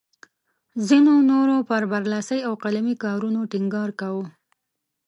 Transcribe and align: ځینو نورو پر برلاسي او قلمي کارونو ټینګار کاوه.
ځینو 0.87 1.13
نورو 1.29 1.57
پر 1.69 1.81
برلاسي 1.91 2.39
او 2.47 2.53
قلمي 2.63 2.95
کارونو 3.03 3.39
ټینګار 3.51 3.89
کاوه. 3.99 4.25